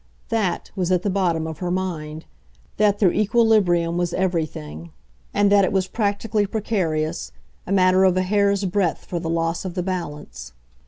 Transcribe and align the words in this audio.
THAT 0.29 0.71
was 0.75 0.91
at 0.91 1.03
the 1.03 1.11
bottom 1.11 1.45
of 1.45 1.59
her 1.59 1.69
mind, 1.69 2.25
that 2.77 2.97
their 2.97 3.11
equilibrium 3.13 3.99
was 3.99 4.15
everything, 4.15 4.89
and 5.31 5.51
that 5.51 5.63
it 5.63 5.71
was 5.71 5.85
practically 5.85 6.47
precarious, 6.47 7.31
a 7.67 7.71
matter 7.71 8.03
of 8.03 8.17
a 8.17 8.23
hair's 8.23 8.65
breadth 8.65 9.05
for 9.05 9.19
the 9.19 9.29
loss 9.29 9.63
of 9.63 9.75
the 9.75 9.83
balance. 9.83 10.53